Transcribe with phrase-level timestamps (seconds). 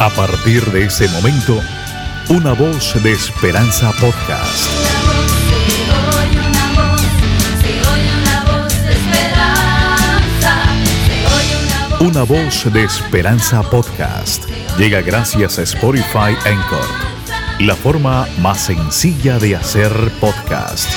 [0.00, 1.60] A partir de ese momento,
[2.28, 4.68] una voz de esperanza podcast.
[11.98, 14.44] Una voz de esperanza podcast.
[14.78, 16.86] Llega gracias a Spotify Anchor,
[17.58, 19.90] la forma más sencilla de hacer
[20.20, 20.88] podcast.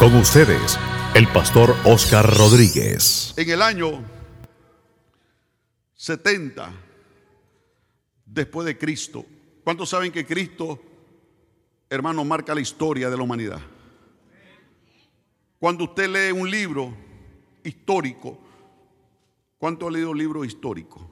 [0.00, 0.78] Con ustedes,
[1.14, 3.34] el pastor Oscar Rodríguez.
[3.36, 4.02] En el año
[5.92, 6.72] 70
[8.24, 9.26] después de Cristo.
[9.62, 10.80] ¿Cuántos saben que Cristo,
[11.90, 13.60] hermano, marca la historia de la humanidad?
[15.58, 16.96] Cuando usted lee un libro
[17.62, 18.38] histórico,
[19.58, 21.02] ¿cuánto ha leído libros históricos?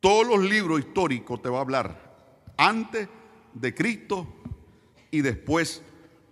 [0.00, 3.10] Todos los libros históricos te va a hablar antes
[3.52, 4.26] de Cristo
[5.10, 5.82] y después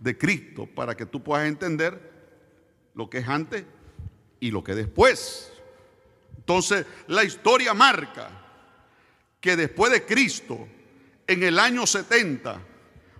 [0.00, 2.10] de Cristo para que tú puedas entender
[2.94, 3.64] lo que es antes
[4.40, 5.52] y lo que es después.
[6.36, 8.28] Entonces, la historia marca
[9.40, 10.66] que después de Cristo,
[11.26, 12.60] en el año 70,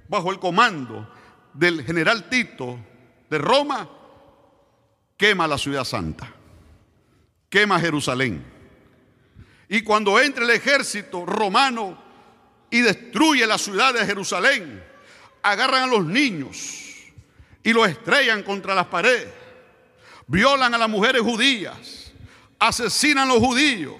[0.08, 1.12] bajo el comando
[1.54, 2.78] del general Tito
[3.28, 3.88] de Roma,
[5.16, 6.34] quema la ciudad santa,
[7.48, 8.44] quema Jerusalén.
[9.68, 12.02] Y cuando entra el ejército romano
[12.70, 14.89] y destruye la ciudad de Jerusalén,
[15.42, 16.80] agarran a los niños
[17.62, 19.32] y los estrellan contra las paredes,
[20.26, 22.12] violan a las mujeres judías,
[22.58, 23.96] asesinan a los judíos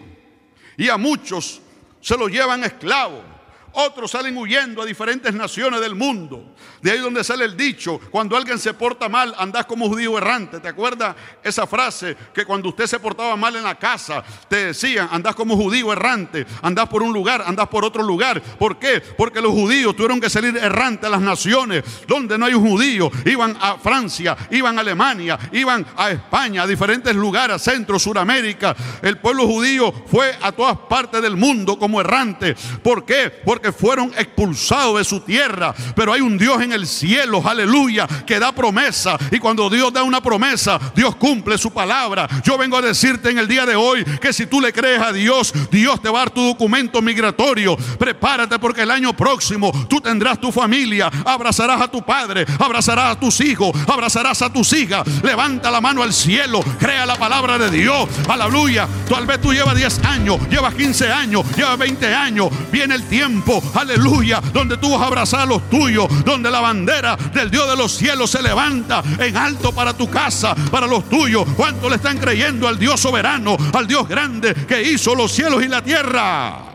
[0.76, 1.60] y a muchos
[2.00, 3.24] se los llevan esclavos.
[3.72, 6.54] Otros salen huyendo a diferentes naciones del mundo.
[6.82, 10.60] De ahí donde sale el dicho, cuando alguien se porta mal, andás como judío errante.
[10.60, 15.08] ¿Te acuerdas esa frase que cuando usted se portaba mal en la casa, te decían,
[15.10, 18.40] andás como judío errante, andás por un lugar, andás por otro lugar?
[18.42, 19.00] ¿Por qué?
[19.00, 23.10] Porque los judíos tuvieron que salir errantes a las naciones donde no hay un judío.
[23.24, 28.74] Iban a Francia, iban a Alemania, iban a España, a diferentes lugares, a Centro, Suramérica.
[29.02, 32.56] El pueblo judío fue a todas partes del mundo como errante.
[32.82, 33.30] ¿Por qué?
[33.72, 35.74] Fueron expulsados de su tierra.
[35.94, 39.16] Pero hay un Dios en el cielo, aleluya, que da promesa.
[39.30, 42.28] Y cuando Dios da una promesa, Dios cumple su palabra.
[42.44, 45.12] Yo vengo a decirte en el día de hoy que si tú le crees a
[45.12, 47.76] Dios, Dios te va a dar tu documento migratorio.
[47.98, 53.20] Prepárate porque el año próximo tú tendrás tu familia, abrazarás a tu padre, abrazarás a
[53.20, 55.06] tus hijos, abrazarás a tus hijas.
[55.22, 58.08] Levanta la mano al cielo, crea la palabra de Dios.
[58.28, 58.88] Aleluya.
[59.08, 62.48] Tal vez tú llevas 10 años, llevas 15 años, llevas 20 años.
[62.70, 67.16] Viene el tiempo, aleluya, donde tú vas a abrazar a los tuyos, donde la bandera
[67.16, 71.46] del Dios de los cielos se levanta en alto para tu casa, para los tuyos.
[71.56, 75.68] ¿Cuánto le están creyendo al Dios soberano, al Dios grande que hizo los cielos y
[75.68, 76.66] la tierra?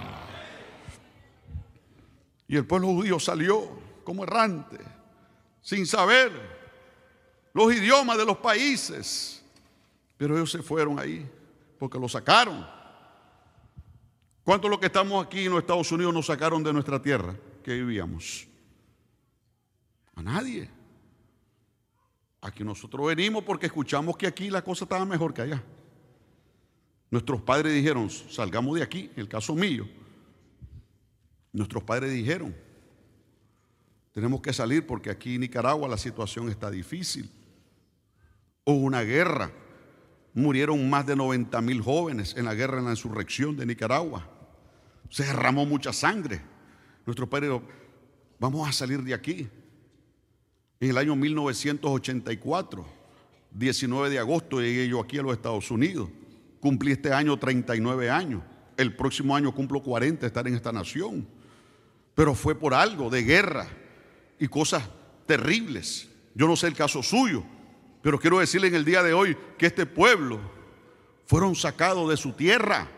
[2.47, 3.69] Y el pueblo judío salió
[4.03, 4.77] como errante,
[5.61, 6.31] sin saber
[7.53, 9.43] los idiomas de los países.
[10.17, 11.27] Pero ellos se fueron ahí
[11.79, 12.74] porque lo sacaron.
[14.45, 17.73] ¿Cuántos los que estamos aquí en los Estados Unidos nos sacaron de nuestra tierra que
[17.73, 18.47] vivíamos?
[20.13, 20.69] A nadie.
[22.41, 25.63] Aquí nosotros venimos porque escuchamos que aquí la cosa estaba mejor que allá.
[27.09, 29.87] Nuestros padres dijeron, salgamos de aquí, el caso mío.
[31.51, 32.55] Nuestros padres dijeron,
[34.11, 37.31] tenemos que salir porque aquí en Nicaragua la situación está difícil.
[38.63, 39.51] Hubo una guerra,
[40.35, 44.34] murieron más de 90 mil jóvenes en la guerra en la insurrección de Nicaragua.
[45.09, 46.41] Se derramó mucha sangre.
[47.05, 47.63] Nuestros padres dijo,
[48.39, 49.47] vamos a salir de aquí.
[50.79, 52.85] En el año 1984,
[53.51, 56.09] 19 de agosto, llegué yo aquí a los Estados Unidos.
[56.59, 58.43] Cumplí este año 39 años.
[58.77, 61.27] El próximo año cumplo 40 estar en esta nación.
[62.13, 63.67] Pero fue por algo de guerra
[64.39, 64.83] y cosas
[65.25, 66.09] terribles.
[66.33, 67.43] Yo no sé el caso suyo,
[68.01, 70.39] pero quiero decirle en el día de hoy que este pueblo
[71.25, 72.89] fueron sacados de su tierra.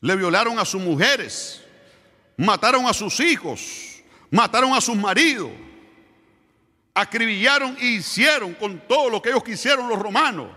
[0.00, 1.62] Le violaron a sus mujeres,
[2.36, 5.50] mataron a sus hijos, mataron a sus maridos,
[6.94, 10.48] acribillaron y hicieron con todo lo que ellos quisieron los romanos.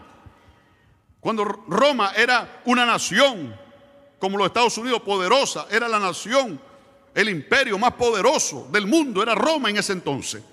[1.19, 3.55] Cuando Roma era una nación,
[4.19, 6.59] como los Estados Unidos, poderosa, era la nación,
[7.13, 10.43] el imperio más poderoso del mundo, era Roma en ese entonces,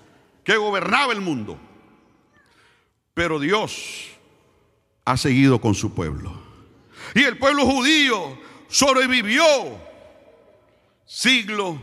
[0.43, 1.57] que gobernaba el mundo.
[3.13, 4.09] Pero Dios
[5.05, 6.33] ha seguido con su pueblo.
[7.15, 8.37] Y el pueblo judío
[8.71, 9.43] sobrevivió.
[11.05, 11.79] Siglo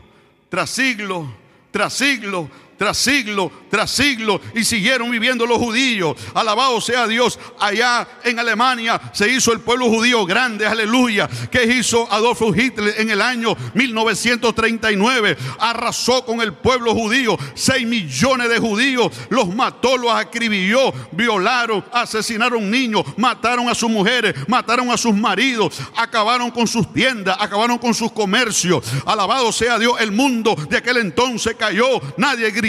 [0.48, 1.30] tras siglo
[1.70, 6.16] tras siglo tras siglo tras siglo y siguieron viviendo los judíos.
[6.34, 7.38] Alabado sea Dios.
[7.58, 11.28] Allá en Alemania se hizo el pueblo judío grande, aleluya.
[11.50, 15.36] ¿Qué hizo Adolfo Hitler en el año 1939?
[15.58, 17.38] Arrasó con el pueblo judío.
[17.54, 24.34] 6 millones de judíos los mató, los acribilló, violaron, asesinaron niños, mataron a sus mujeres,
[24.48, 28.84] mataron a sus maridos, acabaron con sus tiendas, acabaron con sus comercios.
[29.04, 30.00] Alabado sea Dios.
[30.00, 32.00] El mundo de aquel entonces cayó.
[32.16, 32.67] Nadie gritó,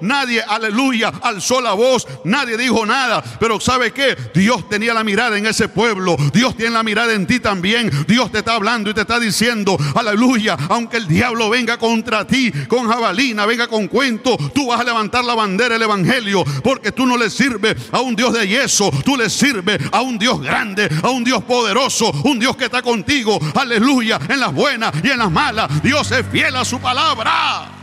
[0.00, 3.22] nadie, aleluya, alzó la voz, nadie dijo nada.
[3.38, 4.16] Pero ¿sabe qué?
[4.34, 6.16] Dios tenía la mirada en ese pueblo.
[6.32, 7.90] Dios tiene la mirada en ti también.
[8.06, 12.52] Dios te está hablando y te está diciendo, aleluya, aunque el diablo venga contra ti
[12.68, 17.06] con jabalina, venga con cuento, tú vas a levantar la bandera del evangelio, porque tú
[17.06, 20.88] no le sirves a un Dios de yeso, tú le sirves a un Dios grande,
[21.02, 25.18] a un Dios poderoso, un Dios que está contigo, aleluya, en las buenas y en
[25.18, 25.82] las malas.
[25.82, 27.79] Dios es fiel a su palabra.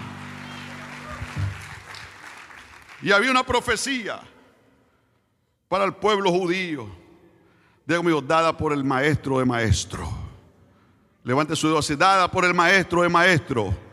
[3.02, 4.20] Y había una profecía
[5.68, 6.88] para el pueblo judío,
[7.86, 10.10] Dios mío, dada por el maestro de maestro.
[11.24, 13.87] Levante su dedo así, dada por el maestro de maestro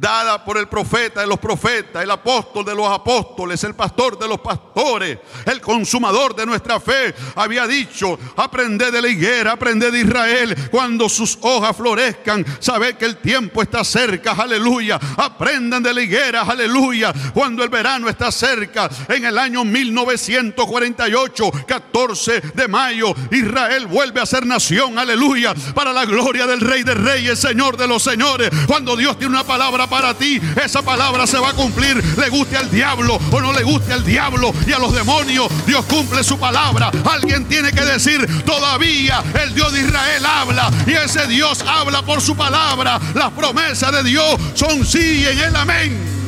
[0.00, 4.28] dada por el profeta de los profetas, el apóstol de los apóstoles, el pastor de
[4.28, 10.00] los pastores, el consumador de nuestra fe, había dicho, aprende de la higuera, aprende de
[10.00, 16.02] Israel, cuando sus hojas florezcan, sabe que el tiempo está cerca, aleluya, aprendan de la
[16.02, 23.86] higuera, aleluya, cuando el verano está cerca, en el año 1948, 14 de mayo, Israel
[23.86, 28.02] vuelve a ser nación, aleluya, para la gloria del Rey de Reyes, Señor de los
[28.02, 32.28] Señores, cuando Dios tiene una palabra para ti, esa palabra se va a cumplir, le
[32.28, 36.24] guste al diablo o no le guste al diablo y a los demonios, Dios cumple
[36.24, 36.90] su palabra.
[37.04, 42.20] Alguien tiene que decir, todavía el Dios de Israel habla y ese Dios habla por
[42.20, 43.00] su palabra.
[43.14, 46.18] Las promesas de Dios son sí en el amén.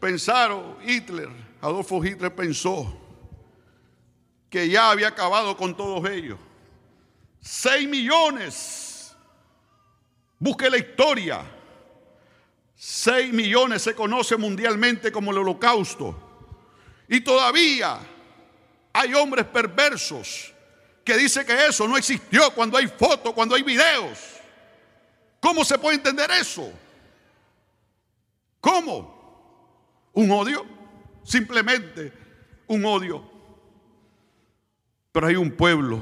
[0.00, 1.28] Pensaron Hitler,
[1.60, 2.96] Adolfo Hitler pensó
[4.48, 6.38] que ya había acabado con todos ellos.
[7.40, 8.89] Seis millones.
[10.40, 11.42] Busque la historia.
[12.74, 16.16] Seis millones se conoce mundialmente como el holocausto.
[17.08, 17.98] Y todavía
[18.92, 20.52] hay hombres perversos
[21.04, 24.18] que dicen que eso no existió cuando hay fotos, cuando hay videos.
[25.40, 26.72] ¿Cómo se puede entender eso?
[28.60, 30.08] ¿Cómo?
[30.14, 30.64] ¿Un odio?
[31.22, 32.12] Simplemente
[32.66, 33.30] un odio.
[35.12, 36.00] Pero hay un pueblo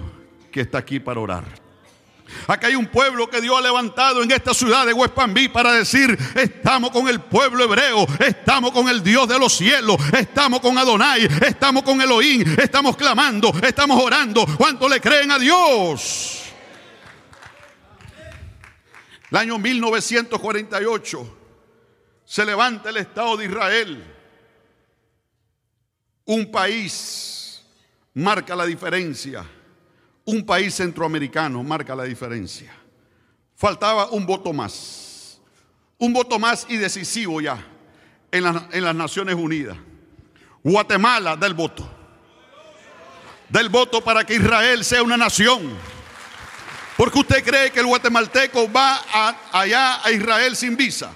[0.53, 1.68] que está aquí para orar.
[2.47, 6.17] Acá hay un pueblo que Dios ha levantado en esta ciudad de Beach para decir,
[6.35, 11.29] estamos con el pueblo hebreo, estamos con el Dios de los cielos, estamos con Adonai,
[11.47, 14.47] estamos con Elohim, estamos clamando, estamos orando.
[14.57, 16.45] ¿Cuánto le creen a Dios?
[19.31, 21.37] El año 1948
[22.25, 24.15] se levanta el Estado de Israel.
[26.25, 27.63] Un país
[28.15, 29.45] marca la diferencia
[30.31, 32.71] un país centroamericano marca la diferencia.
[33.57, 35.41] Faltaba un voto más,
[35.97, 37.65] un voto más y decisivo ya
[38.31, 39.77] en, la- en las Naciones Unidas.
[40.63, 41.89] Guatemala da el voto.
[43.49, 45.73] Da el voto para que Israel sea una nación.
[46.99, 51.11] Porque usted cree que el guatemalteco va a- allá a Israel sin visa.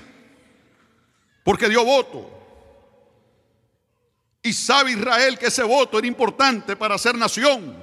[1.45, 2.31] Porque dio voto.
[4.43, 7.82] Y sabe Israel que ese voto era importante para ser nación.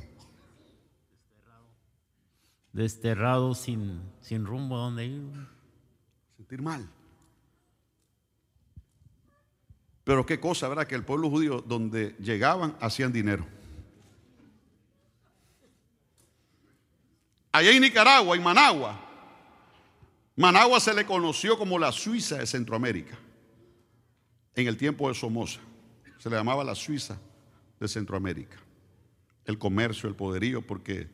[2.71, 5.33] Desterrado sin, sin rumbo a dónde ir.
[6.37, 6.89] Sentir mal.
[10.05, 10.87] Pero qué cosa, ¿verdad?
[10.87, 13.45] Que el pueblo judío donde llegaban hacían dinero.
[17.51, 18.97] Allá en Nicaragua, en Managua,
[20.37, 23.19] Managua se le conoció como la Suiza de Centroamérica
[24.55, 25.59] en el tiempo de Somoza.
[26.17, 27.19] Se le llamaba la Suiza
[27.79, 28.57] de Centroamérica.
[29.45, 31.07] El comercio, el poderío, porque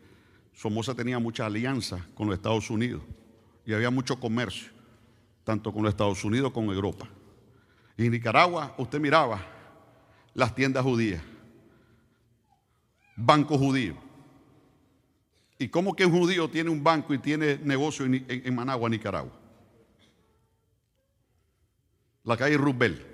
[0.53, 3.01] Somoza tenía mucha alianza con los Estados Unidos
[3.65, 4.71] y había mucho comercio,
[5.43, 7.07] tanto con los Estados Unidos como con Europa.
[7.97, 9.45] Y en Nicaragua usted miraba
[10.33, 11.21] las tiendas judías,
[13.15, 13.97] bancos judíos.
[15.57, 19.39] ¿Y cómo que un judío tiene un banco y tiene negocio en, Managua, Nicaragua?
[22.23, 23.05] La calle Rubel.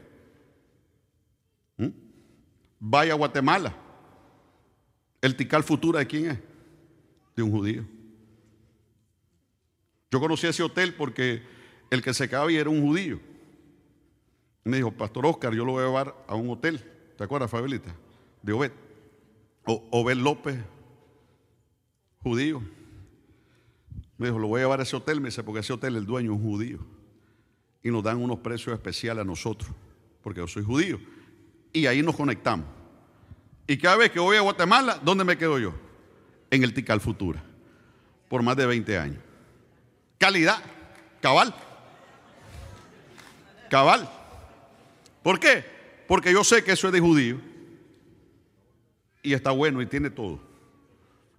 [2.80, 3.76] Vaya a Guatemala.
[5.22, 6.40] El Tical Futura, ¿de quién es?
[7.36, 7.86] De un judío.
[10.12, 11.44] Yo conocí ese hotel porque
[11.90, 13.20] el que se ahí era un judío.
[14.64, 16.84] Me dijo, Pastor Oscar, yo lo voy a llevar a un hotel.
[17.18, 17.96] ¿Te acuerdas, Fabelita?
[18.42, 18.72] De Obed.
[19.66, 20.58] O, Obed López,
[22.20, 22.62] judío.
[24.18, 25.22] Me dijo, lo voy a llevar a ese hotel.
[25.22, 26.80] Me dice, porque ese hotel el dueño es un judío.
[27.84, 29.72] Y nos dan unos precios especiales a nosotros,
[30.22, 31.00] porque yo soy judío.
[31.78, 32.66] Y ahí nos conectamos.
[33.68, 35.76] Y cada vez que voy a Guatemala, ¿dónde me quedo yo?
[36.50, 37.44] En el Tical Futura.
[38.28, 39.20] Por más de 20 años.
[40.18, 40.60] Calidad,
[41.22, 41.54] cabal.
[43.70, 44.10] Cabal.
[45.22, 45.64] ¿Por qué?
[46.08, 47.40] Porque yo sé que eso es de judío.
[49.22, 50.40] Y está bueno y tiene todo.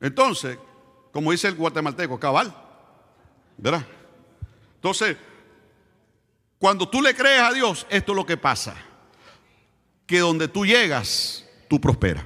[0.00, 0.56] Entonces,
[1.10, 2.54] como dice el guatemalteco, cabal.
[3.56, 3.84] ¿Verdad?
[4.76, 5.16] Entonces,
[6.60, 8.76] cuando tú le crees a Dios, esto es lo que pasa.
[10.08, 12.24] Que donde tú llegas, tú prosperas.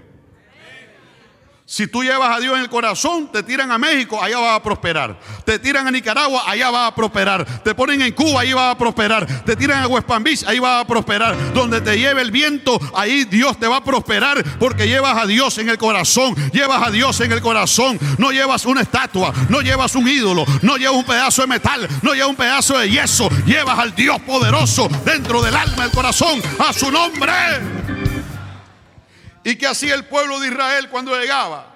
[1.73, 4.63] Si tú llevas a Dios en el corazón, te tiran a México, allá vas a
[4.63, 5.19] prosperar.
[5.47, 7.47] Te tiran a Nicaragua, allá vas a prosperar.
[7.63, 9.27] Te ponen en Cuba, ahí vas a prosperar.
[9.43, 11.35] Te tiran a West Palm Beach, ahí vas a prosperar.
[11.55, 15.57] Donde te lleve el viento, ahí Dios te va a prosperar porque llevas a Dios
[15.57, 16.35] en el corazón.
[16.53, 17.99] Llevas a Dios en el corazón.
[18.19, 22.13] No llevas una estatua, no llevas un ídolo, no llevas un pedazo de metal, no
[22.13, 23.31] llevas un pedazo de yeso.
[23.47, 27.33] Llevas al Dios poderoso dentro del alma, del corazón, a su nombre.
[29.45, 31.75] ¿Y qué hacía el pueblo de Israel cuando llegaba?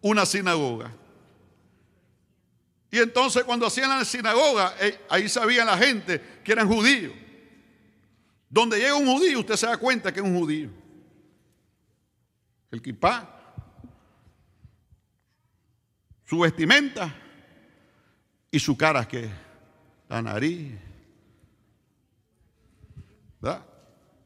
[0.00, 0.92] Una sinagoga.
[2.90, 7.12] Y entonces cuando hacían la sinagoga, eh, ahí sabía la gente que eran judíos.
[8.48, 10.70] Donde llega un judío, usted se da cuenta que es un judío.
[12.70, 13.28] El kipá,
[16.24, 17.12] su vestimenta
[18.50, 19.28] y su cara que
[20.08, 20.72] la nariz.
[23.40, 23.66] ¿Verdad?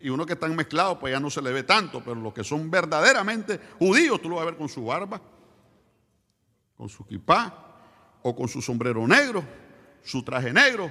[0.01, 2.45] Y uno que están mezclados, pues ya no se le ve tanto, pero los que
[2.45, 5.21] son verdaderamente judíos, tú lo vas a ver con su barba,
[6.77, 7.69] con su kipá,
[8.23, 9.45] o con su sombrero negro,
[10.03, 10.91] su traje negro,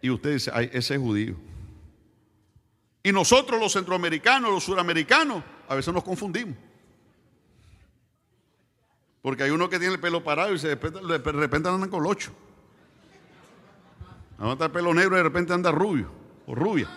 [0.00, 1.36] y usted dice, ay, ese es judío.
[3.02, 6.56] Y nosotros los centroamericanos, los suramericanos, a veces nos confundimos.
[9.22, 12.32] Porque hay uno que tiene el pelo parado y se de repente, andan con locho.
[14.38, 16.10] Ahora el pelo negro y de repente anda rubio
[16.46, 16.88] o rubia.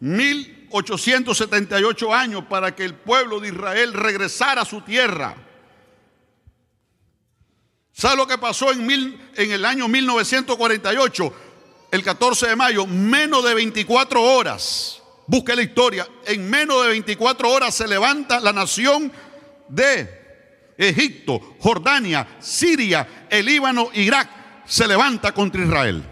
[0.00, 5.34] 1878 años para que el pueblo de Israel regresara a su tierra.
[7.92, 11.34] ¿Sabe lo que pasó en, mil- en el año 1948?
[11.92, 15.00] El 14 de mayo, menos de 24 horas.
[15.28, 16.06] Busque la historia.
[16.26, 19.12] En menos de 24 horas se levanta la nación
[19.68, 20.22] de
[20.76, 24.28] Egipto, Jordania, Siria, el Líbano, Irak.
[24.66, 26.02] Se levanta contra Israel.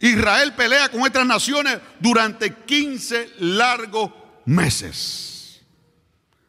[0.00, 4.12] Israel pelea con otras naciones durante 15 largos
[4.44, 5.60] meses.